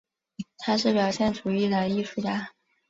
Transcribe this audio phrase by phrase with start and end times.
[0.57, 2.49] 他是表现主义的艺术家。